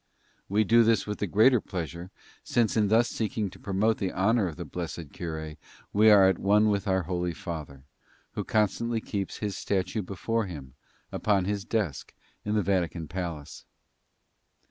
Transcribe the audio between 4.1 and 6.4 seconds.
honor of the blessed cure we are at